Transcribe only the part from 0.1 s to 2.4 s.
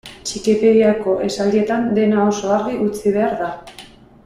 Txikipediako esaldietan dena